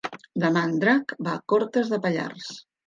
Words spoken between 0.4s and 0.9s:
Demà en